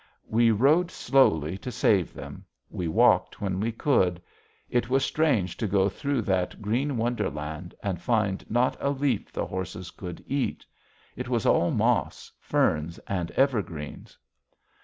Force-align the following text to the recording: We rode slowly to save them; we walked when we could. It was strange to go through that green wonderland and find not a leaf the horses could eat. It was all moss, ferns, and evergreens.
We 0.27 0.49
rode 0.49 0.89
slowly 0.89 1.59
to 1.59 1.71
save 1.71 2.11
them; 2.11 2.43
we 2.71 2.87
walked 2.87 3.39
when 3.39 3.59
we 3.59 3.71
could. 3.71 4.19
It 4.67 4.89
was 4.89 5.05
strange 5.05 5.57
to 5.57 5.67
go 5.67 5.89
through 5.89 6.23
that 6.23 6.59
green 6.59 6.97
wonderland 6.97 7.75
and 7.83 8.01
find 8.01 8.43
not 8.49 8.75
a 8.79 8.89
leaf 8.89 9.31
the 9.31 9.45
horses 9.45 9.91
could 9.91 10.23
eat. 10.27 10.65
It 11.15 11.29
was 11.29 11.45
all 11.45 11.69
moss, 11.69 12.31
ferns, 12.39 12.97
and 13.05 13.29
evergreens. 13.33 14.17